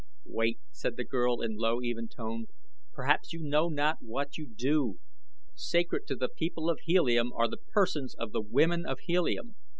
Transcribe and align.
"Wait!" 0.25 0.57
said 0.71 0.97
the 0.97 1.03
girl 1.03 1.41
in 1.43 1.57
low, 1.57 1.79
even 1.83 2.07
tone. 2.07 2.47
"Perhaps 2.91 3.33
you 3.33 3.39
know 3.43 3.69
not 3.69 3.97
what 4.01 4.35
you 4.35 4.47
do. 4.51 4.97
Sacred 5.53 6.07
to 6.07 6.15
the 6.15 6.27
people 6.27 6.71
of 6.71 6.79
Helium 6.79 7.31
are 7.33 7.47
the 7.47 7.57
persons 7.71 8.15
of 8.15 8.31
the 8.31 8.41
women 8.41 8.83
of 8.83 8.97
Helium. 9.01 9.53